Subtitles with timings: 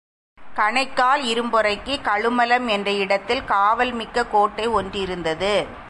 [0.55, 5.79] கணைக்கால் இரும்பொறைக்குக் கழுமலம் என்ற இடத்தில் காவல் மிக்க கோட்டை ஒன்றிருந்தது.